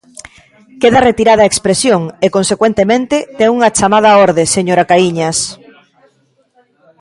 Queda 0.81 0.99
retirada 1.09 1.41
a 1.43 1.49
expresión 1.51 2.01
e, 2.25 2.27
consecuentemente, 2.37 3.15
ten 3.37 3.49
unha 3.57 3.73
chamada 3.77 4.07
á 4.13 4.17
orde, 4.27 4.43
señora 4.55 4.87
Caíñas. 4.89 5.37